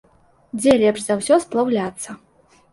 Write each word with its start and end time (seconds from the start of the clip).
Дзе 0.61 0.73
лепш 0.85 1.05
за 1.05 1.19
ўсё 1.21 1.39
сплаўляцца? 1.45 2.19